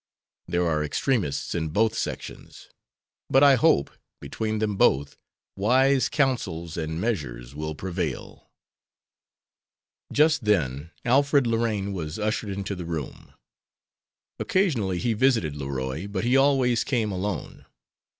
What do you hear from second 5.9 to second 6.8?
counsels